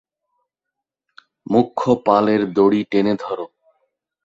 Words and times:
মূখ্য 1.47 1.83
পালের 2.05 2.41
দড়ি 2.53 2.81
টেনে 2.91 3.13
ধরো। 3.15 3.45